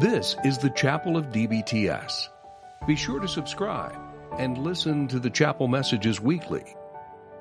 [0.00, 2.30] This is the Chapel of DBTS.
[2.86, 3.98] Be sure to subscribe
[4.38, 6.74] and listen to the chapel messages weekly.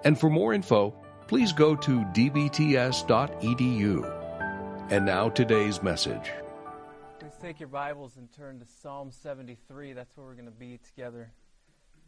[0.04, 0.94] And for more info,
[1.26, 2.92] please go to dbts.edu.
[4.92, 6.34] And now today's message.
[7.20, 9.94] Please take your Bibles and turn to Psalm 73.
[9.94, 11.32] That's where we're going to be together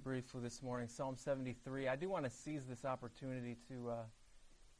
[0.03, 0.89] briefly this morning.
[0.89, 1.87] Psalm 73.
[1.87, 4.03] I do want to seize this opportunity to uh,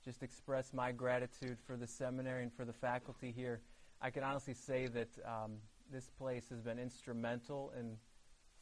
[0.04, 3.62] just express my gratitude for the seminary and for the faculty here.
[4.02, 5.58] I can honestly say that um,
[5.92, 7.98] this place has been instrumental in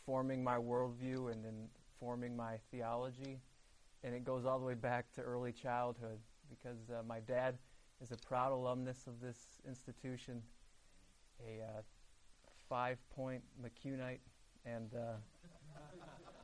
[0.05, 3.39] forming my worldview and in forming my theology.
[4.03, 7.57] And it goes all the way back to early childhood because uh, my dad
[8.01, 10.41] is a proud alumnus of this institution,
[11.45, 11.81] a uh,
[12.67, 14.19] five point McCunite,
[14.65, 15.77] and, uh,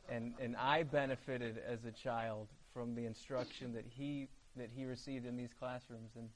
[0.10, 5.26] and, and I benefited as a child from the instruction that he, that he received
[5.26, 6.12] in these classrooms.
[6.16, 6.30] And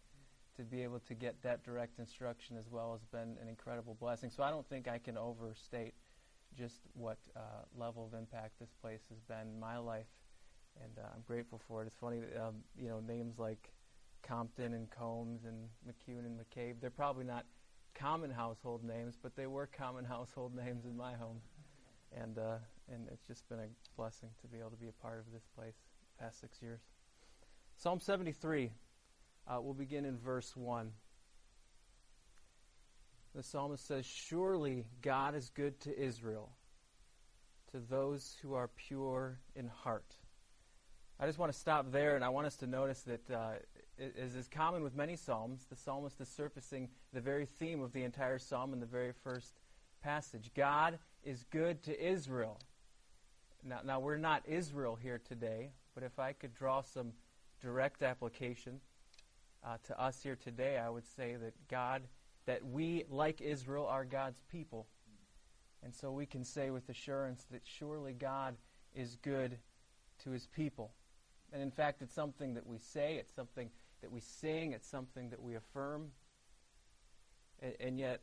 [0.59, 4.29] to be able to get that direct instruction as well has been an incredible blessing.
[4.29, 5.93] So I don't think I can overstate
[6.57, 10.11] just what uh, level of impact this place has been in my life,
[10.83, 11.85] and uh, I'm grateful for it.
[11.85, 13.71] It's funny, um, you know, names like
[14.21, 17.45] Compton and Combs and McCune and McCabe, they're probably not
[17.95, 21.39] common household names, but they were common household names in my home,
[22.11, 22.57] and uh,
[22.91, 25.47] and it's just been a blessing to be able to be a part of this
[25.55, 25.75] place
[26.19, 26.81] past six years.
[27.77, 28.71] Psalm 73.
[29.49, 30.91] Uh, we'll begin in verse 1.
[33.33, 36.51] The psalmist says, Surely God is good to Israel,
[37.71, 40.13] to those who are pure in heart.
[41.19, 43.53] I just want to stop there, and I want us to notice that, uh,
[44.21, 48.03] as is common with many psalms, the psalmist is surfacing the very theme of the
[48.03, 49.61] entire psalm in the very first
[50.03, 50.51] passage.
[50.55, 52.59] God is good to Israel.
[53.63, 57.13] Now, now we're not Israel here today, but if I could draw some
[57.61, 58.79] direct application
[59.65, 62.03] uh, to us here today, I would say that God,
[62.45, 64.87] that we, like Israel, are God's people.
[65.83, 68.55] And so we can say with assurance that surely God
[68.93, 69.57] is good
[70.23, 70.91] to his people.
[71.53, 73.69] And in fact, it's something that we say, it's something
[74.01, 76.11] that we sing, it's something that we affirm.
[77.61, 78.21] And, and yet,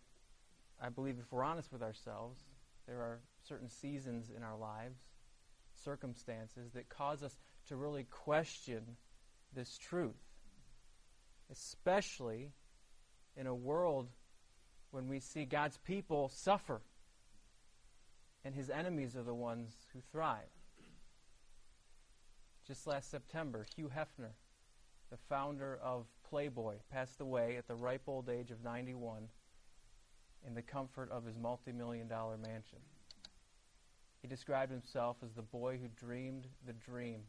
[0.81, 2.39] I believe if we're honest with ourselves,
[2.87, 4.99] there are certain seasons in our lives,
[5.85, 7.37] circumstances that cause us
[7.69, 8.83] to really question
[9.55, 10.15] this truth
[11.51, 12.53] especially
[13.37, 14.09] in a world
[14.91, 16.81] when we see God's people suffer
[18.45, 20.39] and his enemies are the ones who thrive.
[22.67, 24.31] Just last September, Hugh Hefner,
[25.11, 29.29] the founder of Playboy, passed away at the ripe old age of 91
[30.47, 32.79] in the comfort of his multi million dollar mansion.
[34.23, 37.23] He described himself as the boy who dreamed the dream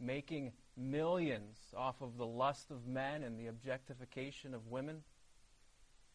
[0.00, 5.02] making millions off of the lust of men and the objectification of women,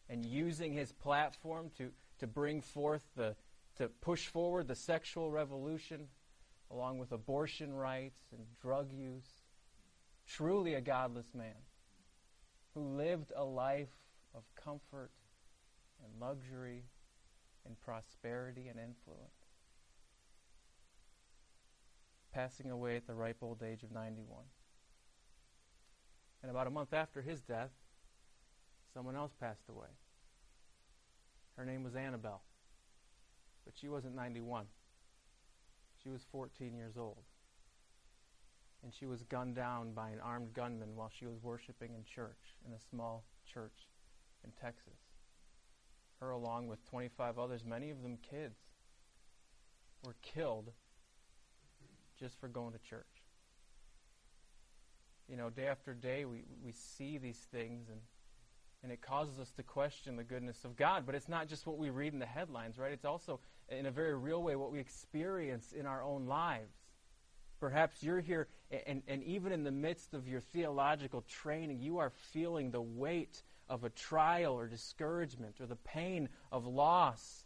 [0.08, 3.34] and using his platform to, to bring forth the,
[3.76, 6.08] to push forward the sexual revolution,
[6.70, 9.42] along with abortion rights and drug use.
[10.28, 11.54] Truly a godless man
[12.74, 13.94] who lived a life
[14.34, 15.10] of comfort
[16.04, 16.82] and luxury
[17.64, 19.45] and prosperity and influence
[22.36, 24.42] passing away at the ripe old age of 91.
[26.42, 27.70] And about a month after his death,
[28.92, 29.88] someone else passed away.
[31.56, 32.42] Her name was Annabelle.
[33.64, 34.66] But she wasn't 91.
[36.02, 37.22] She was 14 years old.
[38.82, 42.58] And she was gunned down by an armed gunman while she was worshiping in church,
[42.66, 43.88] in a small church
[44.44, 45.00] in Texas.
[46.20, 48.58] Her, along with 25 others, many of them kids,
[50.04, 50.72] were killed
[52.18, 53.04] just for going to church.
[55.28, 58.00] You know, day after day, we, we see these things and,
[58.82, 61.04] and it causes us to question the goodness of God.
[61.04, 62.92] But it's not just what we read in the headlines, right?
[62.92, 66.72] It's also, in a very real way, what we experience in our own lives.
[67.58, 68.48] Perhaps you're here,
[68.86, 73.42] and, and even in the midst of your theological training, you are feeling the weight
[73.68, 77.44] of a trial or discouragement or the pain of loss.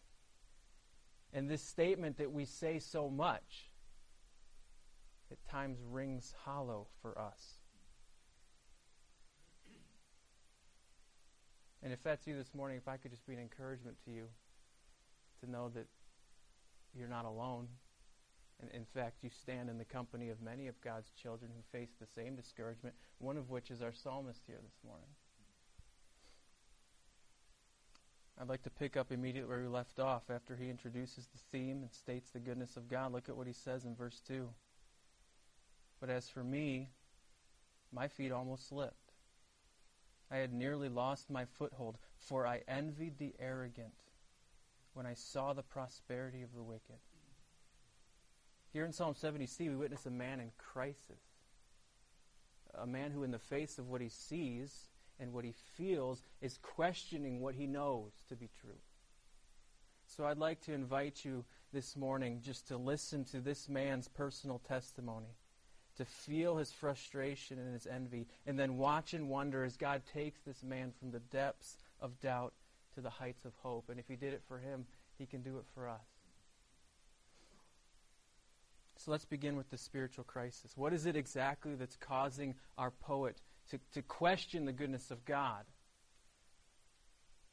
[1.32, 3.69] And this statement that we say so much
[5.30, 7.60] at times rings hollow for us.
[11.82, 14.26] And if that's you this morning, if I could just be an encouragement to you
[15.42, 15.86] to know that
[16.94, 17.68] you're not alone.
[18.60, 21.90] And in fact, you stand in the company of many of God's children who face
[21.98, 25.08] the same discouragement, one of which is our psalmist here this morning.
[28.38, 31.82] I'd like to pick up immediately where we left off after he introduces the theme
[31.82, 33.12] and states the goodness of God.
[33.12, 34.48] Look at what he says in verse 2.
[36.00, 36.90] But as for me,
[37.92, 39.12] my feet almost slipped.
[40.30, 43.92] I had nearly lost my foothold, for I envied the arrogant
[44.94, 46.98] when I saw the prosperity of the wicked.
[48.72, 51.20] Here in Psalm 73, we witness a man in crisis.
[52.74, 54.88] A man who, in the face of what he sees
[55.18, 58.78] and what he feels, is questioning what he knows to be true.
[60.06, 64.60] So I'd like to invite you this morning just to listen to this man's personal
[64.60, 65.34] testimony,
[66.00, 70.40] to feel his frustration and his envy, and then watch and wonder as God takes
[70.40, 72.54] this man from the depths of doubt
[72.94, 73.90] to the heights of hope.
[73.90, 74.86] And if he did it for him,
[75.18, 76.00] he can do it for us.
[78.96, 80.72] So let's begin with the spiritual crisis.
[80.74, 83.36] What is it exactly that's causing our poet
[83.70, 85.64] to, to question the goodness of God?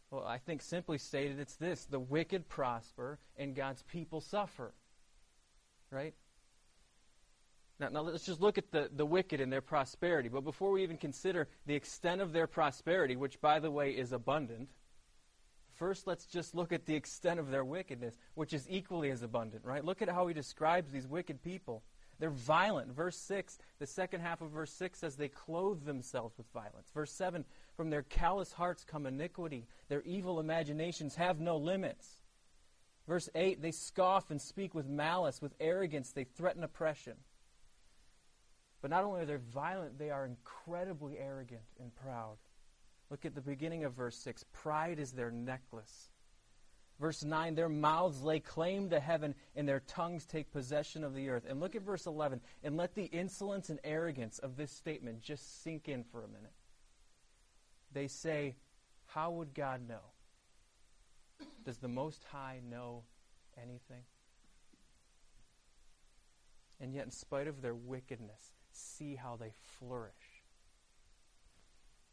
[0.09, 4.73] Well, I think simply stated, it's this the wicked prosper and God's people suffer.
[5.91, 6.13] Right?
[7.79, 10.29] Now, now let's just look at the, the wicked and their prosperity.
[10.29, 14.11] But before we even consider the extent of their prosperity, which, by the way, is
[14.11, 14.69] abundant,
[15.73, 19.63] first let's just look at the extent of their wickedness, which is equally as abundant,
[19.63, 19.85] right?
[19.85, 21.83] Look at how he describes these wicked people.
[22.19, 22.91] They're violent.
[22.95, 26.89] Verse 6, the second half of verse 6 says they clothe themselves with violence.
[26.93, 27.45] Verse 7,
[27.75, 29.67] from their callous hearts come iniquity.
[29.87, 32.07] Their evil imaginations have no limits.
[33.07, 37.13] Verse 8, they scoff and speak with malice, with arrogance, they threaten oppression.
[38.81, 42.37] But not only are they violent, they are incredibly arrogant and proud.
[43.09, 44.43] Look at the beginning of verse 6.
[44.53, 46.09] Pride is their necklace.
[46.99, 51.29] Verse 9, their mouths lay claim to heaven, and their tongues take possession of the
[51.29, 51.45] earth.
[51.47, 55.63] And look at verse 11, and let the insolence and arrogance of this statement just
[55.63, 56.53] sink in for a minute.
[57.93, 58.55] They say,
[59.05, 60.01] How would God know?
[61.65, 63.03] Does the Most High know
[63.61, 64.03] anything?
[66.79, 70.13] And yet, in spite of their wickedness, see how they flourish.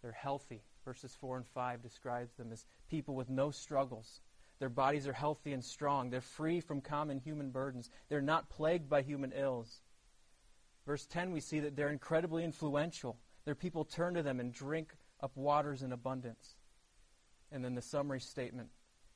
[0.03, 0.63] They're healthy.
[0.85, 4.21] Verses 4 and 5 describes them as people with no struggles
[4.59, 6.11] their bodies are healthy and strong.
[6.11, 7.91] They're free from common human burdens.
[8.09, 9.81] They're not plagued by human ills.
[10.87, 13.19] Verse 10, we see that they're incredibly influential.
[13.45, 16.57] Their people turn to them and drink up waters in abundance.
[17.51, 18.69] And then the summary statement,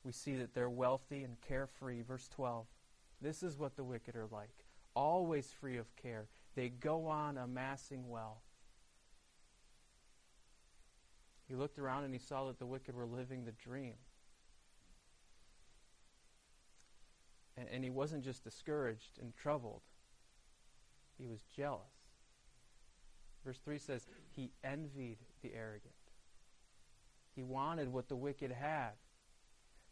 [0.03, 2.01] we see that they're wealthy and carefree.
[2.01, 2.65] Verse 12,
[3.21, 4.65] this is what the wicked are like
[4.95, 6.27] always free of care.
[6.59, 8.43] They go on amassing wealth.
[11.47, 13.93] He looked around and he saw that the wicked were living the dream.
[17.55, 19.83] And, and he wasn't just discouraged and troubled,
[21.17, 21.79] he was jealous.
[23.45, 25.93] Verse 3 says, He envied the arrogant.
[27.37, 28.95] He wanted what the wicked had.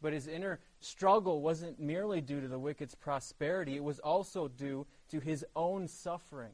[0.01, 4.85] But his inner struggle wasn't merely due to the wicked's prosperity, it was also due
[5.09, 6.53] to his own suffering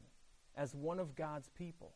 [0.56, 1.92] as one of God's people.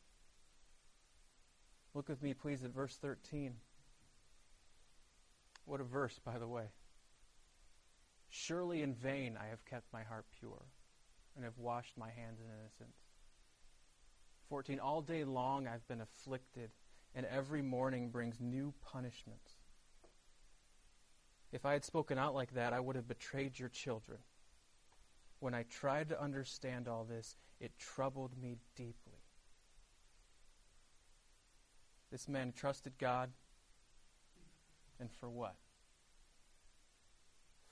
[1.94, 3.54] Look with me, please, at verse 13.
[5.64, 6.64] What a verse, by the way.
[8.30, 10.64] Surely in vain I have kept my heart pure
[11.34, 12.96] and have washed my hands in innocence.
[14.48, 14.80] 14.
[14.80, 16.70] All day long I've been afflicted,
[17.14, 19.57] and every morning brings new punishments.
[21.52, 24.18] If I had spoken out like that, I would have betrayed your children.
[25.40, 29.22] When I tried to understand all this, it troubled me deeply.
[32.10, 33.30] This man trusted God,
[34.98, 35.54] and for what?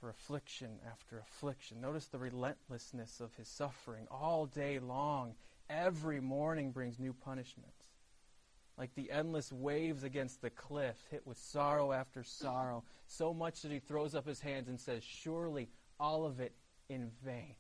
[0.01, 1.81] for affliction after affliction.
[1.81, 5.35] Notice the relentlessness of his suffering all day long.
[5.69, 7.76] Every morning brings new punishments.
[8.79, 13.73] Like the endless waves against the cliff, hit with sorrow after sorrow, so much that
[13.73, 16.55] he throws up his hands and says, Surely all of it
[16.89, 17.55] in vain.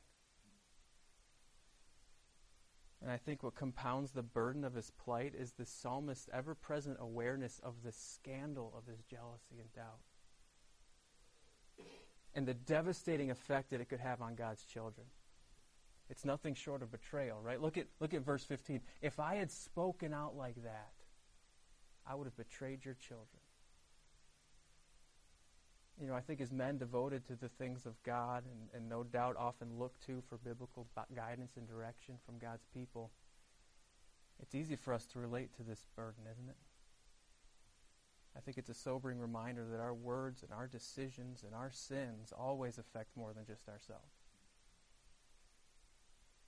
[3.00, 6.98] And I think what compounds the burden of his plight is the psalmist's ever present
[7.00, 10.00] awareness of the scandal of his jealousy and doubt
[12.36, 15.06] and the devastating effect that it could have on God's children.
[16.10, 17.60] It's nothing short of betrayal, right?
[17.60, 18.80] Look at, look at verse 15.
[19.00, 20.92] If I had spoken out like that,
[22.08, 23.40] I would have betrayed your children.
[26.00, 29.02] You know, I think as men devoted to the things of God and, and no
[29.02, 33.10] doubt often look to for biblical guidance and direction from God's people,
[34.40, 36.56] it's easy for us to relate to this burden, isn't it?
[38.36, 42.32] I think it's a sobering reminder that our words and our decisions and our sins
[42.38, 44.12] always affect more than just ourselves.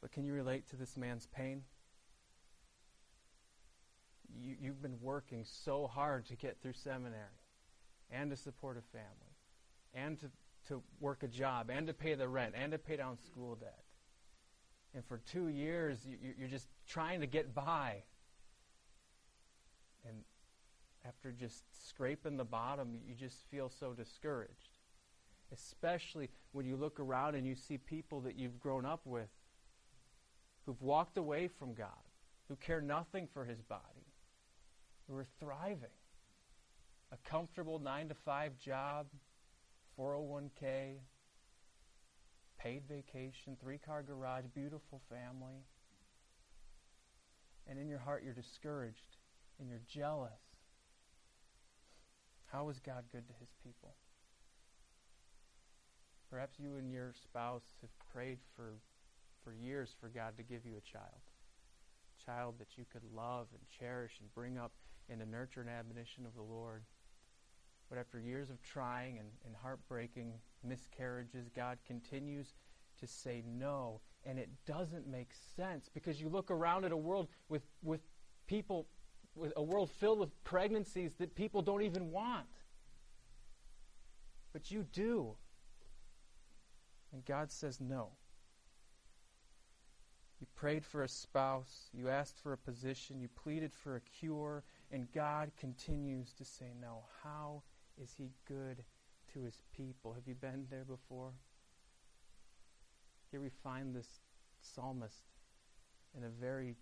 [0.03, 1.63] But can you relate to this man's pain?
[4.29, 7.43] You, you've been working so hard to get through seminary
[8.11, 9.35] and to support a family
[9.95, 10.31] and to,
[10.69, 13.85] to work a job and to pay the rent and to pay down school debt.
[14.95, 18.03] And for two years, you, you're just trying to get by.
[20.09, 20.25] And
[21.07, 24.79] after just scraping the bottom, you just feel so discouraged.
[25.53, 29.29] especially when you look around and you see people that you've grown up with
[30.67, 31.89] who've walked away from God,
[32.49, 33.98] who care nothing for his body,
[35.09, 35.97] who are thriving.
[37.11, 39.07] A comfortable 9 to 5 job,
[39.99, 40.99] 401k,
[42.59, 45.65] paid vacation, three car garage, beautiful family.
[47.67, 49.17] And in your heart, you're discouraged
[49.59, 50.41] and you're jealous.
[52.53, 53.95] How is God good to his people?
[56.31, 58.81] Perhaps you and your spouse have prayed for,
[59.43, 61.23] for years for God to give you a child.
[62.21, 64.73] A child that you could love and cherish and bring up
[65.09, 66.83] in the nurture and admonition of the Lord.
[67.89, 72.55] But after years of trying and, and heartbreaking miscarriages, God continues
[73.01, 74.01] to say no.
[74.27, 78.01] And it doesn't make sense because you look around at a world with, with
[78.47, 78.87] people,
[79.35, 82.47] with a world filled with pregnancies that people don't even want.
[84.53, 85.37] But you do.
[87.13, 88.11] And God says no.
[90.41, 94.63] You prayed for a spouse, you asked for a position, you pleaded for a cure,
[94.91, 97.05] and God continues to say no.
[97.23, 97.63] How
[98.01, 98.85] is He good
[99.33, 100.13] to His people?
[100.15, 101.33] Have you been there before?
[103.31, 104.21] Here we find this
[104.61, 105.25] psalmist
[106.17, 106.77] in a very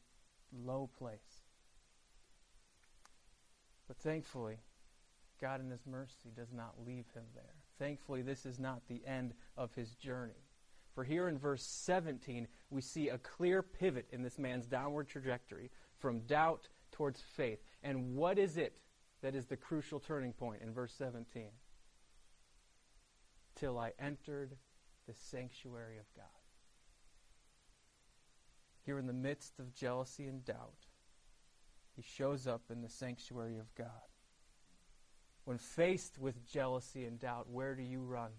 [0.53, 1.43] low place.
[3.89, 4.59] But thankfully,
[5.41, 7.55] God in His mercy does not leave him there.
[7.79, 10.47] Thankfully, this is not the end of his journey.
[10.95, 15.71] For here in verse 17, we see a clear pivot in this man's downward trajectory
[15.99, 17.59] from doubt towards faith.
[17.83, 18.81] And what is it
[19.23, 21.49] that is the crucial turning point in verse 17?
[23.55, 24.57] Till I entered
[25.07, 26.25] the sanctuary of God.
[28.85, 30.87] Here in the midst of jealousy and doubt,
[31.95, 33.88] he shows up in the sanctuary of God.
[35.45, 38.31] When faced with jealousy and doubt, where do you run?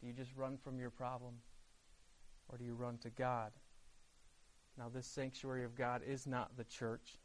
[0.00, 1.34] Do you just run from your problem?
[2.48, 3.50] Or do you run to God?
[4.78, 7.18] Now, this sanctuary of God is not the church.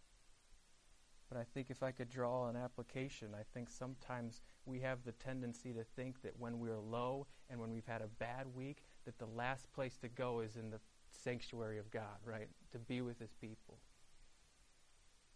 [1.30, 5.12] But I think if I could draw an application, I think sometimes we have the
[5.14, 9.20] tendency to think that when we're low and when we've had a bad week, that
[9.20, 10.80] the last place to go is in the
[11.12, 12.48] sanctuary of God, right?
[12.72, 13.78] To be with His people.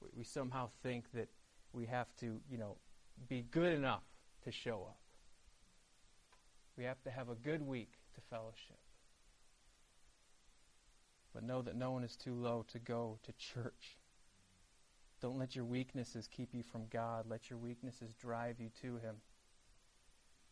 [0.02, 1.30] We, we somehow think that
[1.72, 2.78] we have to, you know,
[3.28, 4.04] be good enough
[4.44, 5.00] to show up.
[6.78, 8.78] We have to have a good week to fellowship.
[11.38, 14.00] But know that no one is too low to go to church.
[15.22, 17.28] Don't let your weaknesses keep you from God.
[17.30, 19.18] Let your weaknesses drive you to Him.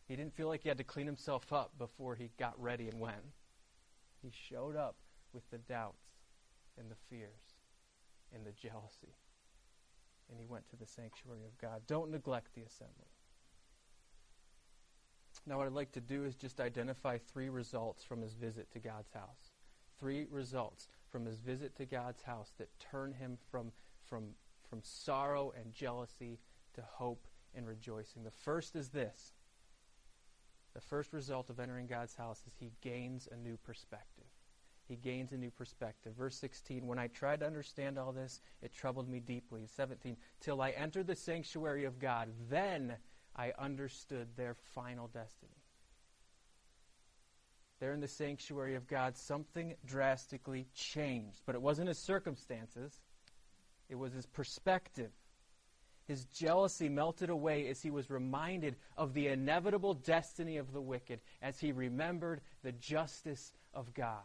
[0.06, 3.00] He didn't feel like he had to clean himself up before he got ready and
[3.00, 3.16] went.
[4.22, 4.94] He showed up
[5.32, 6.06] with the doubts
[6.78, 7.56] and the fears
[8.32, 9.16] and the jealousy
[10.30, 11.82] and he went to the sanctuary of God.
[11.88, 13.10] Don't neglect the assembly.
[15.48, 18.78] Now, what I'd like to do is just identify three results from his visit to
[18.78, 19.55] God's house.
[19.98, 23.72] Three results from his visit to God's house that turn him from,
[24.04, 24.30] from,
[24.68, 26.38] from sorrow and jealousy
[26.74, 28.24] to hope and rejoicing.
[28.24, 29.32] The first is this
[30.74, 34.26] the first result of entering God's house is he gains a new perspective
[34.88, 36.14] he gains a new perspective.
[36.16, 39.66] Verse 16, when I tried to understand all this, it troubled me deeply.
[39.66, 42.96] 17, till I entered the sanctuary of God, then
[43.34, 45.52] I understood their final destiny.
[47.78, 51.42] There in the sanctuary of God, something drastically changed.
[51.44, 53.00] But it wasn't his circumstances,
[53.88, 55.10] it was his perspective.
[56.06, 61.20] His jealousy melted away as he was reminded of the inevitable destiny of the wicked,
[61.42, 64.22] as he remembered the justice of God.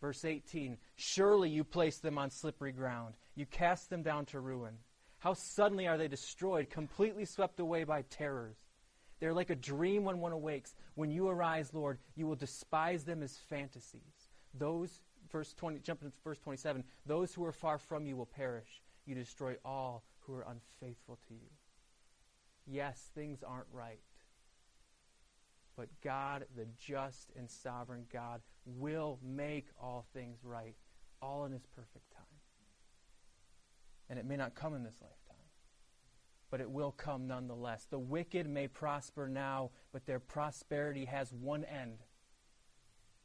[0.00, 4.74] Verse 18 Surely you place them on slippery ground, you cast them down to ruin.
[5.20, 8.56] How suddenly are they destroyed, completely swept away by terrors.
[9.20, 10.74] They're like a dream when one awakes.
[10.94, 14.28] When you arise, Lord, you will despise them as fantasies.
[14.54, 18.82] Those, verse 20, jump into verse 27, those who are far from you will perish.
[19.06, 21.50] You destroy all who are unfaithful to you.
[22.66, 24.00] Yes, things aren't right.
[25.76, 30.74] But God, the just and sovereign God, will make all things right,
[31.22, 32.24] all in His perfect time.
[34.10, 35.17] And it may not come in this lifetime,
[36.50, 37.86] but it will come nonetheless.
[37.90, 41.98] The wicked may prosper now, but their prosperity has one end,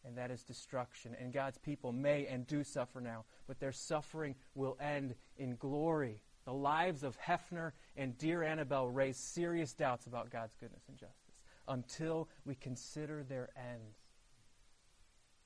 [0.05, 1.15] and that is destruction.
[1.19, 6.21] And God's people may and do suffer now, but their suffering will end in glory.
[6.45, 11.39] The lives of Hefner and dear Annabelle raise serious doubts about God's goodness and justice
[11.67, 13.97] until we consider their ends.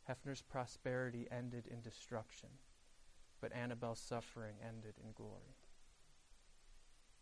[0.09, 2.49] Hefner's prosperity ended in destruction,
[3.41, 5.56] but Annabelle's suffering ended in glory.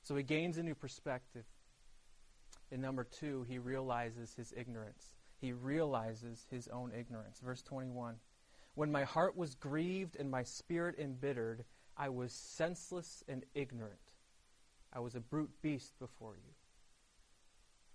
[0.05, 1.45] So he gains a new perspective.
[2.71, 5.15] And number two, he realizes his ignorance.
[5.41, 7.39] He realizes his own ignorance.
[7.39, 8.15] Verse 21
[8.75, 11.65] When my heart was grieved and my spirit embittered,
[11.97, 13.97] I was senseless and ignorant.
[14.93, 16.53] I was a brute beast before you.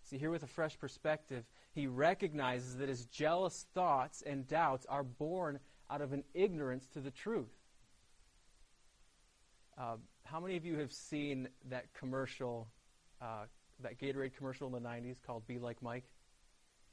[0.02, 5.05] See, here with a fresh perspective, he recognizes that his jealous thoughts and doubts are
[5.05, 7.55] born out of an ignorance to the truth.
[9.79, 9.97] Uh,
[10.30, 12.68] how many of you have seen that commercial,
[13.20, 13.46] uh,
[13.82, 16.04] that Gatorade commercial in the 90s called Be Like Mike?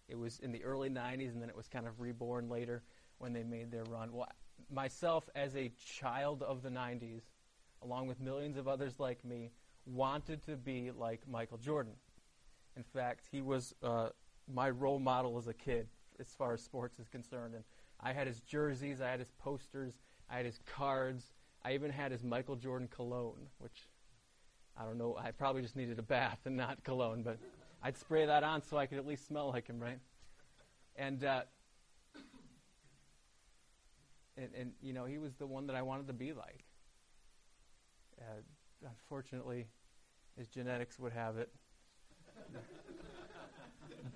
[0.08, 2.84] It was in the early 90s, and then it was kind of reborn later
[3.20, 4.12] when they made their run.
[4.12, 4.30] Well,
[4.72, 7.22] myself, as a child of the 90s,
[7.84, 9.52] along with millions of others like me,
[9.86, 11.94] wanted to be like Michael Jordan.
[12.76, 14.10] In fact, he was uh,
[14.52, 15.88] my role model as a kid
[16.20, 17.54] as far as sports is concerned.
[17.54, 17.64] And
[18.00, 19.94] I had his jerseys, I had his posters,
[20.30, 21.34] I had his cards,
[21.64, 23.88] I even had his Michael Jordan cologne, which
[24.80, 27.38] I don't know, I probably just needed a bath and not cologne, but
[27.82, 30.00] I'd spray that on so I could at least smell like him, right?
[30.96, 31.42] And, uh,
[34.38, 36.64] and, and, you know, he was the one that I wanted to be like.
[38.20, 38.42] Uh,
[38.88, 39.68] unfortunately,
[40.38, 41.50] his genetics would have it.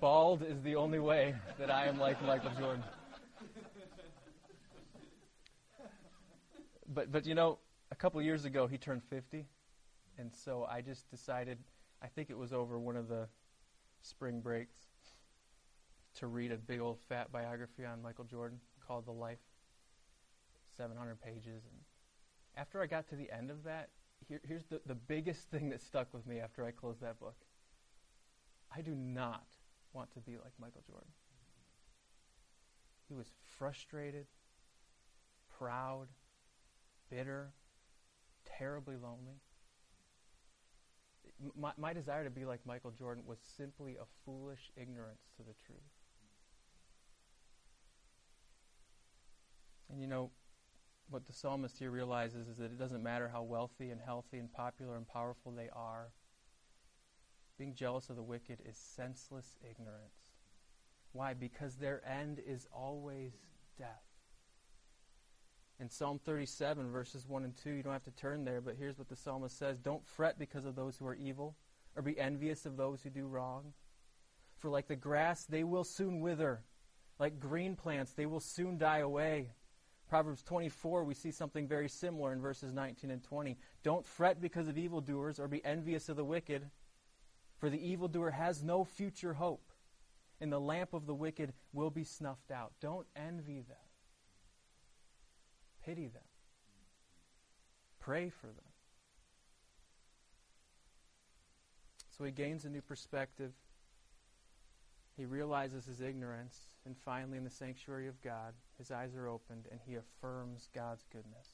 [0.00, 2.84] Bald is the only way that I am like Michael Jordan.
[6.94, 7.58] But, but you know,
[7.90, 9.46] a couple years ago he turned 50,
[10.18, 11.58] and so I just decided,
[12.02, 13.28] I think it was over one of the
[14.02, 14.76] spring breaks,
[16.16, 19.38] to read a big old fat biography on Michael Jordan called The Life,
[20.76, 21.62] 700 pages.
[21.64, 21.80] And
[22.56, 23.88] after I got to the end of that,
[24.28, 27.36] here, here's the, the biggest thing that stuck with me after I closed that book.
[28.74, 29.46] I do not
[29.94, 31.10] want to be like Michael Jordan.
[33.08, 34.26] He was frustrated,
[35.58, 36.08] proud,
[37.12, 37.52] bitter,
[38.58, 39.40] terribly lonely.
[41.56, 45.54] My, my desire to be like Michael Jordan was simply a foolish ignorance to the
[45.66, 45.78] truth.
[49.90, 50.30] And you know,
[51.10, 54.50] what the psalmist here realizes is that it doesn't matter how wealthy and healthy and
[54.50, 56.12] popular and powerful they are.
[57.58, 60.32] Being jealous of the wicked is senseless ignorance.
[61.12, 61.34] Why?
[61.34, 63.32] Because their end is always
[63.78, 64.11] death.
[65.82, 68.98] In Psalm 37, verses 1 and 2, you don't have to turn there, but here's
[68.98, 71.56] what the psalmist says Don't fret because of those who are evil,
[71.96, 73.72] or be envious of those who do wrong.
[74.60, 76.62] For like the grass, they will soon wither.
[77.18, 79.50] Like green plants, they will soon die away.
[80.08, 83.58] Proverbs 24, we see something very similar in verses 19 and 20.
[83.82, 86.70] Don't fret because of evildoers or be envious of the wicked,
[87.58, 89.72] for the evildoer has no future hope,
[90.40, 92.70] and the lamp of the wicked will be snuffed out.
[92.80, 93.78] Don't envy them.
[95.84, 96.22] Pity them.
[98.00, 98.72] Pray for them.
[102.16, 103.52] So he gains a new perspective.
[105.16, 109.66] He realizes his ignorance, and finally, in the sanctuary of God, his eyes are opened
[109.70, 111.48] and he affirms God's goodness.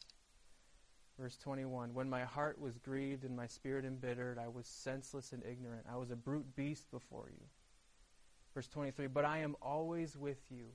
[1.18, 5.42] Verse 21 When my heart was grieved and my spirit embittered, I was senseless and
[5.44, 5.86] ignorant.
[5.90, 7.44] I was a brute beast before you.
[8.54, 10.66] Verse 23 But I am always with you.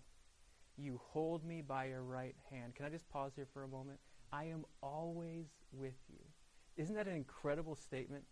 [0.78, 2.76] You hold me by your right hand.
[2.76, 4.00] Can I just pause here for a moment?
[4.32, 6.20] I am always with you.
[6.78, 8.24] Isn't that an incredible statement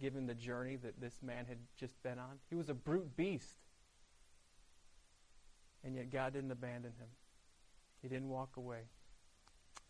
[0.00, 2.38] given the journey that this man had just been on?
[2.48, 3.56] He was a brute beast.
[5.82, 7.08] And yet God didn't abandon him.
[8.00, 8.82] He didn't walk away.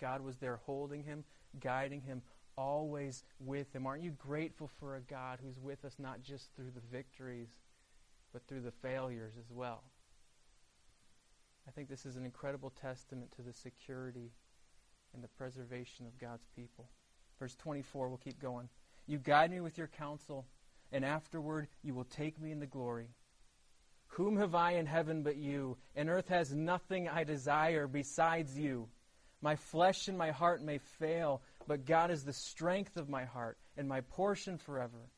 [0.00, 1.24] God was there holding him,
[1.60, 2.22] guiding him,
[2.56, 3.86] always with him.
[3.86, 7.48] Aren't you grateful for a God who's with us not just through the victories,
[8.32, 9.82] but through the failures as well?
[11.66, 14.32] I think this is an incredible testament to the security
[15.14, 16.88] and the preservation of God's people.
[17.38, 18.68] Verse 24, we'll keep going.
[19.06, 20.46] You guide me with your counsel,
[20.92, 23.08] and afterward you will take me in the glory.
[24.08, 25.76] Whom have I in heaven but you?
[25.96, 28.88] And earth has nothing I desire besides you.
[29.40, 33.58] My flesh and my heart may fail, but God is the strength of my heart
[33.76, 35.10] and my portion forever.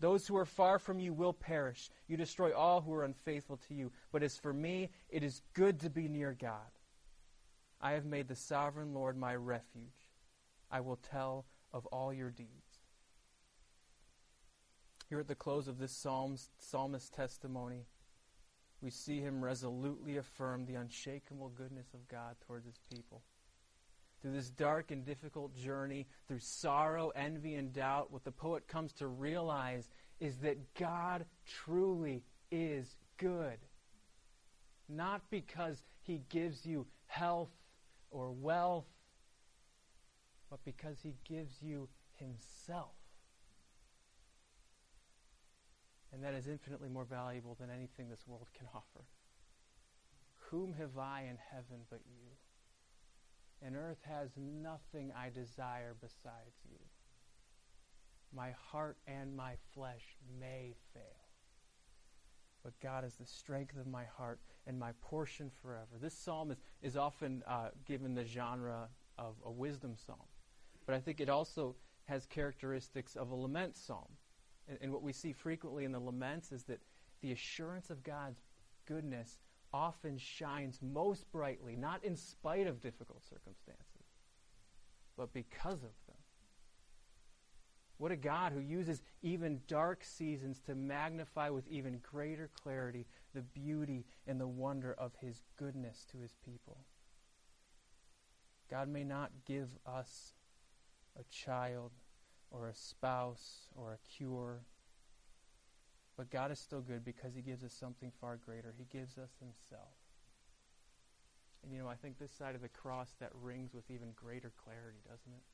[0.00, 1.90] Those who are far from you will perish.
[2.06, 3.90] You destroy all who are unfaithful to you.
[4.12, 6.70] But as for me, it is good to be near God.
[7.80, 10.08] I have made the sovereign Lord my refuge.
[10.70, 12.80] I will tell of all your deeds.
[15.08, 17.86] Here at the close of this psalm's, psalmist testimony,
[18.80, 23.22] we see him resolutely affirm the unshakable goodness of God towards his people.
[24.20, 28.92] Through this dark and difficult journey, through sorrow, envy, and doubt, what the poet comes
[28.94, 33.58] to realize is that God truly is good.
[34.88, 37.52] Not because he gives you health
[38.10, 38.86] or wealth,
[40.50, 42.94] but because he gives you himself.
[46.12, 49.04] and that is infinitely more valuable than anything this world can offer.
[50.50, 52.30] Whom have I in heaven but you?
[53.62, 56.78] And earth has nothing I desire besides you.
[58.34, 61.02] My heart and my flesh may fail.
[62.62, 65.98] But God is the strength of my heart and my portion forever.
[66.00, 70.26] This psalm is, is often uh, given the genre of a wisdom psalm.
[70.86, 74.08] But I think it also has characteristics of a lament psalm.
[74.68, 76.80] And, and what we see frequently in the laments is that
[77.20, 78.40] the assurance of God's
[78.86, 79.38] goodness
[79.72, 83.84] often shines most brightly, not in spite of difficult circumstances,
[85.16, 86.16] but because of them.
[87.98, 93.42] What a God who uses even dark seasons to magnify with even greater clarity the
[93.42, 96.78] beauty and the wonder of his goodness to his people.
[98.70, 100.34] God may not give us
[101.18, 101.90] a child
[102.50, 104.60] or a spouse or a cure,
[106.18, 108.74] but God is still good because he gives us something far greater.
[108.76, 109.94] He gives us himself.
[111.62, 114.52] And you know, I think this side of the cross that rings with even greater
[114.62, 115.44] clarity, doesn't it?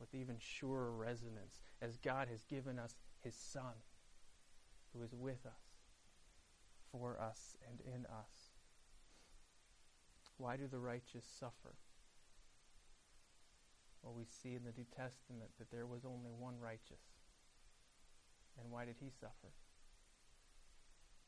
[0.00, 3.72] With even surer resonance, as God has given us his Son,
[4.92, 5.62] who is with us,
[6.90, 8.50] for us, and in us.
[10.38, 11.76] Why do the righteous suffer?
[14.02, 17.04] Well, we see in the New Testament that there was only one righteous.
[18.60, 19.52] And why did he suffer?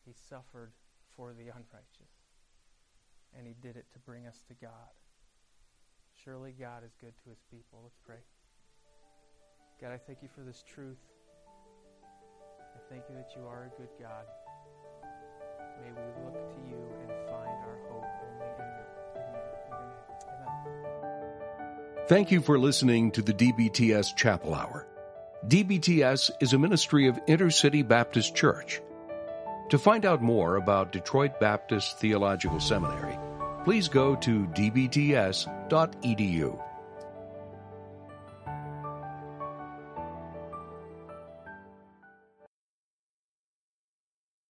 [0.06, 0.72] He suffered
[1.16, 2.14] for the unrighteous.
[3.36, 4.94] And he did it to bring us to God.
[6.24, 7.80] Surely God is good to his people.
[7.82, 8.22] Let's pray.
[9.80, 10.96] God, I thank you for this truth.
[12.02, 14.24] I thank you that you are a good God.
[15.82, 18.84] May we look to you and find our hope only in you.
[20.70, 22.06] Amen.
[22.08, 24.86] Thank you for listening to the DBTS Chapel Hour.
[25.46, 28.80] DBTS is a ministry of Inter-City Baptist Church.
[29.70, 33.18] To find out more about Detroit Baptist Theological Seminary,
[33.64, 35.46] please go to dbts.edu.